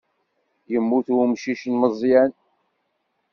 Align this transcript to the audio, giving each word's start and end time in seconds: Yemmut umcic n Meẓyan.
Yemmut 0.71 1.07
umcic 1.23 1.61
n 1.67 1.73
Meẓyan. 1.81 2.31